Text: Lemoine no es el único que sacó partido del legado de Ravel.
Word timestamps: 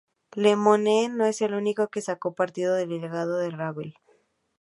Lemoine 0.33 1.09
no 1.09 1.25
es 1.25 1.43
el 1.43 1.53
único 1.53 1.89
que 1.89 2.01
sacó 2.01 2.33
partido 2.33 2.73
del 2.73 2.89
legado 2.89 3.37
de 3.37 3.51
Ravel. 3.51 3.93